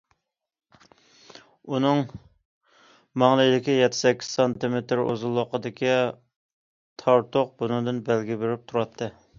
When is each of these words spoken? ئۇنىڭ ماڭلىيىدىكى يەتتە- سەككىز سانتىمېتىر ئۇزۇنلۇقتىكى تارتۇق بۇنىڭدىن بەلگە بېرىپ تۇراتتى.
ئۇنىڭ 1.73 1.99
ماڭلىيىدىكى 3.23 3.77
يەتتە- 3.77 3.99
سەككىز 4.01 4.31
سانتىمېتىر 4.39 5.05
ئۇزۇنلۇقتىكى 5.05 5.95
تارتۇق 7.05 7.57
بۇنىڭدىن 7.63 8.03
بەلگە 8.11 8.43
بېرىپ 8.45 8.69
تۇراتتى. 8.73 9.15